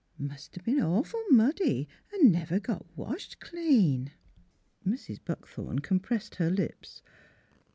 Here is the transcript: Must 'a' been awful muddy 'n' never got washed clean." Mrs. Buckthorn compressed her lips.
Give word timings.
Must 0.17 0.57
'a' 0.57 0.63
been 0.63 0.81
awful 0.81 1.23
muddy 1.29 1.87
'n' 2.11 2.31
never 2.31 2.59
got 2.59 2.87
washed 2.97 3.39
clean." 3.39 4.09
Mrs. 4.83 5.19
Buckthorn 5.23 5.77
compressed 5.77 6.37
her 6.37 6.49
lips. 6.49 7.03